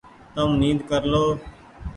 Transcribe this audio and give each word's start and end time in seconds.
تم 0.33 0.49
نيد 0.61 0.77
ڪر 0.89 1.01
لو۔ 1.11 1.23